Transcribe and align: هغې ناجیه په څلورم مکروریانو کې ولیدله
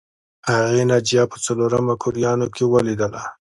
هغې 0.53 0.83
ناجیه 0.91 1.23
په 1.31 1.37
څلورم 1.45 1.83
مکروریانو 1.89 2.47
کې 2.55 2.63
ولیدله 2.73 3.21